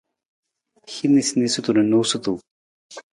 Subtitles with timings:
[0.93, 2.33] Hin niisaniisatu na noosutu.